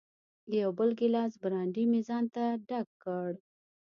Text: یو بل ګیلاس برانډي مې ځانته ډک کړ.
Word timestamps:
یو 0.61 0.69
بل 0.77 0.89
ګیلاس 0.99 1.33
برانډي 1.41 1.83
مې 1.91 2.01
ځانته 2.09 2.43
ډک 2.67 2.87
کړ. 3.03 3.29